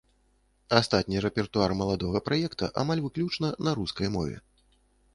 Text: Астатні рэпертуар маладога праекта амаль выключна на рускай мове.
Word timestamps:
Астатні 0.79 1.21
рэпертуар 1.25 1.77
маладога 1.83 2.23
праекта 2.31 2.73
амаль 2.85 3.05
выключна 3.07 3.55
на 3.69 3.79
рускай 3.83 4.07
мове. 4.21 4.37